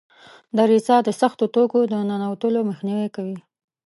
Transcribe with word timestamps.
دریڅه 0.57 0.95
د 1.07 1.09
سختو 1.21 1.45
توکو 1.55 1.79
د 1.91 1.93
ننوتلو 2.09 2.59
مخنیوی 2.69 3.07
کوي. 3.15 3.37